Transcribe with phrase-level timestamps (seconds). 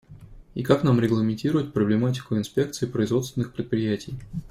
[0.55, 4.15] И как нам регламентировать проблематику инспекций производственных предприятий?